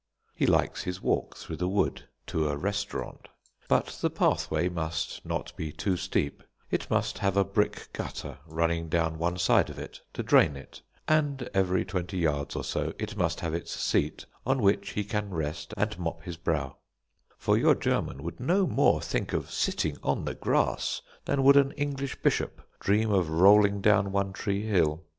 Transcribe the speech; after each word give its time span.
He 0.33 0.47
likes 0.47 0.81
his 0.81 0.99
walk 0.99 1.37
through 1.37 1.57
the 1.57 1.67
wood 1.67 2.07
to 2.25 2.49
a 2.49 2.57
restaurant. 2.57 3.27
But 3.67 3.99
the 4.01 4.09
pathway 4.09 4.67
must 4.67 5.23
not 5.23 5.55
be 5.55 5.71
too 5.71 5.95
steep, 5.95 6.41
it 6.71 6.89
must 6.89 7.19
have 7.19 7.37
a 7.37 7.43
brick 7.43 7.87
gutter 7.93 8.39
running 8.47 8.89
down 8.89 9.19
one 9.19 9.37
side 9.37 9.69
of 9.69 9.77
it 9.77 10.01
to 10.13 10.23
drain 10.23 10.55
it, 10.55 10.81
and 11.07 11.47
every 11.53 11.85
twenty 11.85 12.17
yards 12.17 12.55
or 12.55 12.63
so 12.63 12.93
it 12.97 13.15
must 13.15 13.41
have 13.41 13.53
its 13.53 13.73
seat 13.79 14.25
on 14.43 14.63
which 14.63 14.93
he 14.93 15.03
can 15.03 15.29
rest 15.29 15.71
and 15.77 15.99
mop 15.99 16.23
his 16.23 16.35
brow; 16.37 16.77
for 17.37 17.55
your 17.55 17.75
German 17.75 18.23
would 18.23 18.39
no 18.39 18.65
more 18.65 19.01
think 19.01 19.33
of 19.33 19.51
sitting 19.51 19.99
on 20.01 20.25
the 20.25 20.33
grass 20.33 21.03
than 21.25 21.43
would 21.43 21.57
an 21.57 21.73
English 21.73 22.19
bishop 22.23 22.63
dream 22.79 23.11
of 23.11 23.29
rolling 23.29 23.81
down 23.81 24.11
One 24.11 24.33
Tree 24.33 24.63
Hill. 24.63 25.03